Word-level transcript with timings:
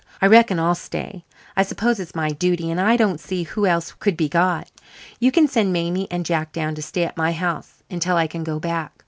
I 0.19 0.25
reckon 0.25 0.57
I'll 0.59 0.73
stay. 0.73 1.25
I 1.55 1.61
suppose 1.61 1.99
it's 1.99 2.15
my 2.15 2.31
duty 2.31 2.71
and 2.71 2.81
I 2.81 2.97
don't 2.97 3.19
see 3.19 3.43
who 3.43 3.67
else 3.67 3.91
could 3.99 4.17
be 4.17 4.27
got. 4.27 4.67
You 5.19 5.31
can 5.31 5.47
send 5.47 5.71
Mamie 5.71 6.07
and 6.09 6.25
Jack 6.25 6.51
down 6.53 6.73
to 6.73 6.81
stay 6.81 7.03
at 7.03 7.17
my 7.17 7.33
house 7.33 7.83
until 7.87 8.17
I 8.17 8.25
can 8.25 8.43
go 8.43 8.59
back. 8.59 8.93